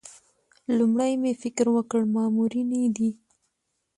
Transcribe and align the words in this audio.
لومړی 0.77 1.13
مې 1.21 1.31
فکر 1.41 1.65
وکړ 1.75 2.01
مامورینې 2.15 2.83
دي. 2.95 3.09